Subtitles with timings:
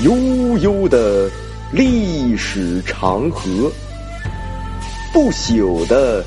[0.00, 0.16] 悠
[0.58, 1.28] 悠的
[1.72, 3.68] 历史长河，
[5.12, 6.24] 不朽的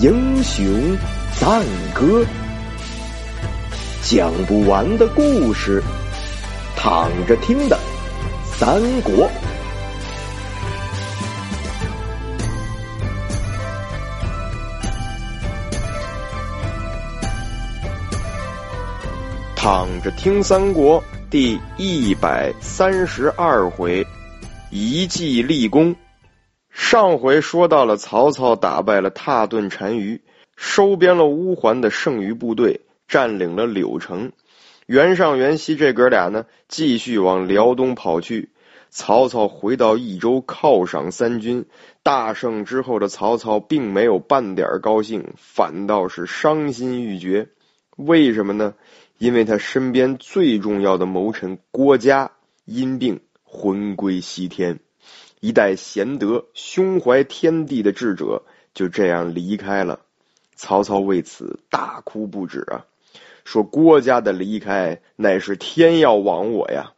[0.00, 0.66] 英雄
[1.38, 1.62] 赞
[1.94, 2.26] 歌，
[4.02, 5.80] 讲不完的故事，
[6.76, 7.78] 躺着听的
[8.58, 9.30] 三国。
[19.54, 21.02] 躺着听三国
[21.34, 24.06] 第一百三十二回，
[24.70, 25.96] 一计立功。
[26.70, 30.22] 上回说到了曹操打败了蹋顿单于，
[30.56, 34.30] 收编了乌桓的剩余部队，占领了柳城。
[34.86, 38.50] 袁尚、袁熙这哥俩呢，继续往辽东跑去。
[38.90, 41.66] 曹操回到益州犒赏三军，
[42.04, 47.48] 大胜之后的曹操并没有半点高兴，反倒是伤心欲绝。
[47.96, 48.74] 为什么呢？
[49.18, 52.32] 因为他身边最重要的谋臣郭嘉
[52.64, 54.80] 因病魂归西天，
[55.40, 58.42] 一代贤德、胸怀天地的智者
[58.74, 60.00] 就这样离开了。
[60.56, 62.86] 曹操为此大哭不止啊，
[63.44, 66.92] 说郭嘉的离开乃是天要亡我呀。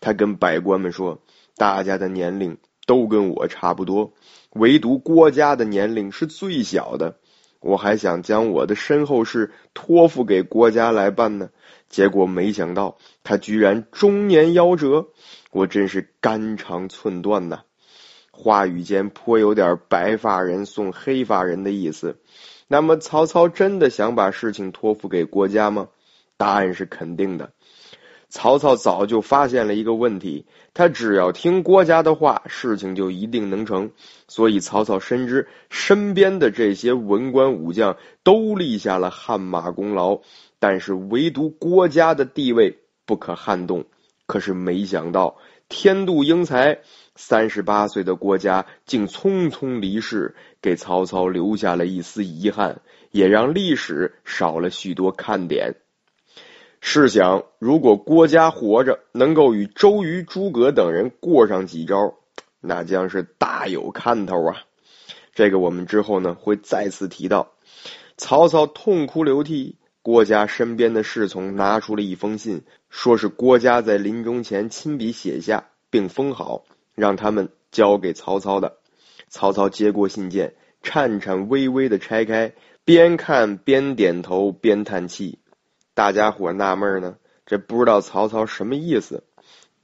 [0.00, 1.20] 他跟百官们说，
[1.56, 4.12] 大家的年龄都跟我差不多，
[4.50, 7.18] 唯独郭嘉的年龄是最小的。
[7.60, 11.50] 我还想将我的身后事托付给郭嘉来办呢。
[11.88, 15.08] 结果没想到他居然中年夭折，
[15.50, 17.62] 我真是肝肠寸断呐！
[18.30, 22.20] 话语间颇有点白发人送黑发人的意思。
[22.68, 25.88] 那么曹操真的想把事情托付给郭嘉吗？
[26.36, 27.52] 答案是肯定的。
[28.30, 33.90] 曹操早就发现了一个问题，他只要听郭嘉的话，事情就一定能成。
[34.28, 40.20] 所以曹操深知身边的这些文官武将都立下了汗马功劳。
[40.58, 43.86] 但是唯独郭嘉的地位不可撼动。
[44.26, 45.38] 可是没想到
[45.70, 46.80] 天妒英才，
[47.16, 55.76] 三十八岁的郭嘉竟匆匆离世，给曹操留下了一丝遗憾，也让历史少了许多看点。
[56.80, 62.14] 试想，如果郭嘉活着，能够与周瑜、诸葛等人过上几招，
[62.60, 64.62] 那将是大有看头啊！
[65.34, 67.52] 这个我们之后呢会再次提到。
[68.16, 69.76] 曹操痛哭流涕。
[70.00, 76.64] 郭嘉身边的侍从拿出了一封信，说是郭嘉在临终前亲笔写下，并封好，
[76.94, 78.78] 让他们交给曹操的。
[79.28, 82.54] 曹操接过信件，颤颤巍巍的拆开，
[82.86, 85.40] 边看边点头，边叹气。
[85.98, 89.24] 大家伙纳闷呢，这不知道曹操什么意思。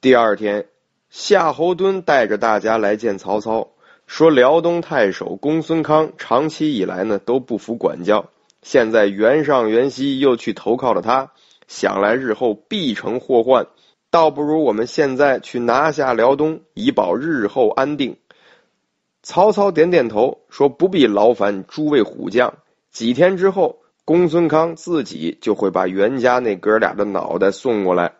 [0.00, 0.66] 第二天，
[1.10, 3.70] 夏侯惇带着大家来见曹操，
[4.06, 8.30] 说辽东太守公孙康长期以来呢都不服管教。
[8.62, 11.32] 现在袁尚、袁熙又去投靠了他，
[11.66, 13.66] 想来日后必成祸患，
[14.12, 18.19] 倒不如我们现在去拿下辽东，以保日后安定。
[19.25, 22.54] 曹操点点头，说：“不必劳烦诸位虎将，
[22.92, 28.12] 几天之后，公孙康自己就会把袁家那哥俩的脑袋送过来。”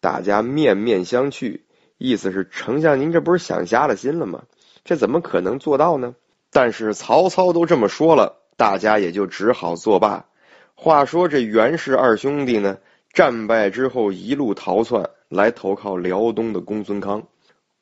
[0.00, 1.60] 大家面面相觑，
[1.98, 4.42] 意思是：“丞相，您这不是想瞎了心了吗？
[4.84, 6.14] 这怎么可能做到呢？”
[6.50, 8.38] 但是曹操都这么说了。
[8.54, 10.26] 大家也就只好作罢。
[10.74, 12.78] 话说这袁氏二兄弟呢，
[13.12, 17.26] 战败之后一路逃窜，来投靠辽东的公孙康。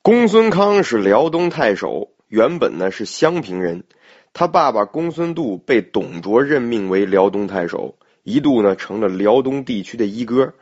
[0.01, 3.85] 公孙康是辽东太守，原本呢是襄平人。
[4.33, 10.55] 他爸爸公孙度被董卓任命为辽东太守，一度呢成了辽东地区的一哥，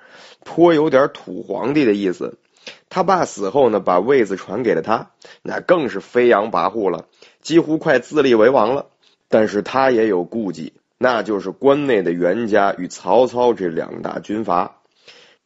[0.45, 2.39] 颇有点土皇帝的意思。
[2.91, 5.11] 他爸死后呢，把位子传给了他，
[5.43, 7.07] 那更是飞扬跋扈了，
[7.41, 8.87] 几乎快自立为王了。
[9.29, 14.81] 但是他也有顾忌，那就是关内的袁家与曹操这两大军阀。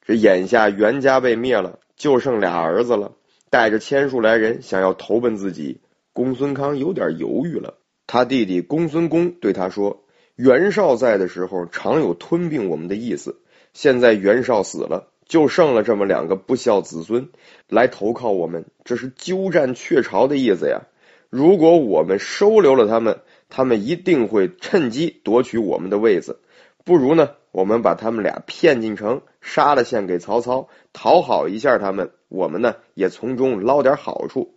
[0.05, 3.13] 这眼下袁家被灭了，就剩俩儿子了，
[3.51, 5.81] 带着千数来人想要投奔自己。
[6.13, 7.75] 公孙康有点犹豫了。
[8.13, 10.03] 他弟弟公孙恭对他说
[10.37, 13.41] ：“袁绍在的时候，常有吞并我们的意思。
[13.73, 17.31] 现在袁绍死了，就剩了这么两个不孝子孙
[17.71, 20.83] 来投靠我们，这是鸠占鹊巢的意思呀。
[21.31, 26.39] 如果我们收留了他们，他们一定会趁机夺取我们的位子，
[26.85, 34.55] 不如呢，我们把他们俩骗进城，杀了献给曹操，讨好一下他们，我们呢也从中捞点好处。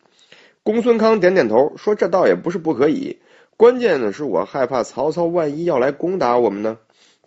[0.63, 3.19] 公孙康点点头说：“这倒也不是不可以，
[3.57, 6.77] 关键呢是我害怕曹操万一要来攻打我们呢，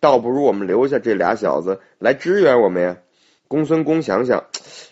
[0.01, 2.99] 倒不如我们留下这俩小子来支援我们呀。”
[3.49, 4.45] 公孙公想想，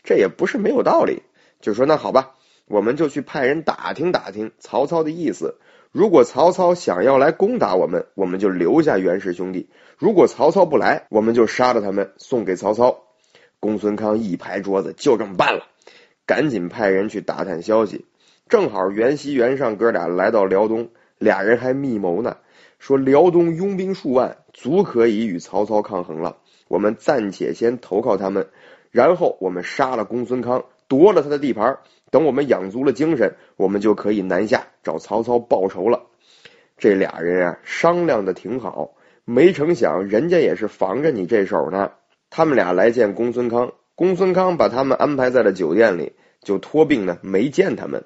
[0.03, 1.23] 这也不是没有道理，
[1.61, 2.31] 就说：“那好吧，
[2.67, 5.56] 我们就去派人打听打听曹操的意思。”
[5.93, 9.69] 如果曹操想要来攻打我们，我们就留下袁氏兄弟；
[9.99, 13.05] 如果曹操不来，我们就杀了他们，送给曹操。
[13.61, 15.67] 公孙康一拍桌子，就这么办了。
[16.27, 18.05] 赶紧派人去打探消息。
[18.49, 22.37] 正好袁熙、袁尚哥俩来到辽东，俩人还密谋呢，
[22.79, 26.37] 说辽东拥兵数万，足可以与曹操抗衡了。
[26.69, 28.49] 我们暂且先投靠他们，
[28.91, 31.79] 然后我们杀了公孙康，夺了他的地盘。
[32.11, 36.03] 等我们养足了精神，我们就可以南下找曹操报仇了。
[36.79, 38.93] 这俩人啊，商量的挺好，
[39.25, 41.93] 没成想人家也是防着你这手呢。
[42.31, 48.05] 他们俩来见公孙康，公孙康把他们安排在了酒店里，就托病呢没见他们。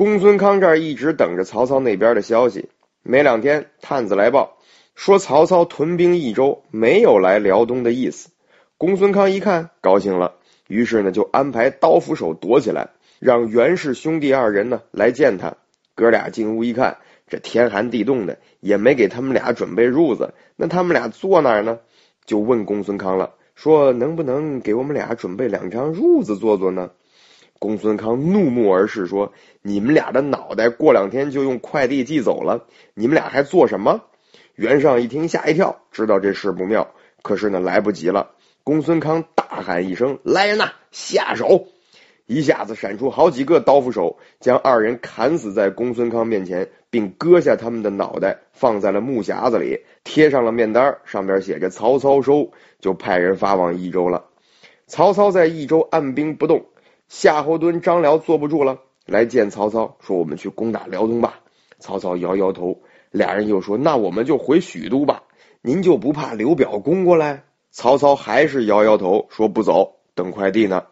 [0.00, 2.70] 公孙康这儿一直等着曹操那边的消息，
[3.02, 4.56] 没两天探子来报
[4.94, 8.30] 说曹操屯兵益州，没有来辽东的意思。
[8.78, 10.36] 公孙康一看高兴了，
[10.68, 15.58] 于是呢就安排刀斧手躲起来，让袁氏兄弟二人呢来见他。
[15.94, 16.96] 哥俩进屋一看，
[17.28, 21.78] 这天寒地冻的，也没给他们俩准备褥子，那他们俩坐哪儿呢？
[22.24, 26.90] 就问公孙康了，说能不能给我们俩准备两张褥子坐坐呢？
[27.60, 32.64] 公孙康怒目而视，说：“你们俩的脑袋过两天就用快递寄走了，
[32.94, 34.00] 你们俩还做什么？”
[34.56, 36.88] 袁尚一听吓一跳，知道这事不妙，
[37.20, 38.30] 可是呢来不及了。
[38.64, 41.68] 公孙康大喊一声：“来人呐，下手！”
[42.24, 54.24] 一下子闪出好几个刀斧手，将二人砍死在公孙康面前，并割下他们的脑袋放在了木匣子里，贴上了面单，上边写着“曹操收”，就派人发往益州了。
[54.86, 56.64] 曹操在益州按兵不动。
[57.10, 61.40] 夏侯惇、张辽坐不住了，来见曹操，说：“我们去攻打辽东吧。”
[61.80, 65.24] 曹操摇摇头，俩人又说：“那我们就回许都吧。”
[65.60, 67.42] 您就不怕刘表攻过来？
[67.72, 70.84] 曹操还是摇摇头，说：“不走，等快递呢。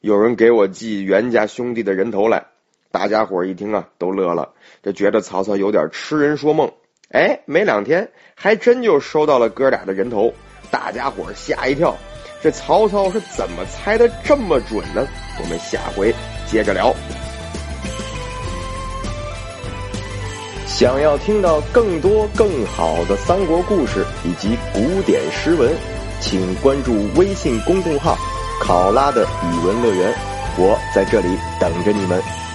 [0.00, 2.46] 有人给我寄袁家兄弟的人头来。”
[2.90, 6.72] 大家伙一听啊，都乐了，这觉得曹操有点痴人说梦。
[7.10, 10.32] 哎，没两天，还真就收到了哥俩的人头，
[10.70, 11.94] 大家伙吓一跳。
[12.42, 15.06] 这曹操是怎么猜的这么准呢？
[15.42, 16.14] 我们下回
[16.46, 16.94] 接着聊。
[20.66, 25.74] 想要听到更多更好的三国故事以及古典诗文，
[26.20, 28.16] 请关注微信公众号
[28.60, 30.14] “考拉的语文乐园”，
[30.58, 31.28] 我在这里
[31.58, 32.45] 等着你们。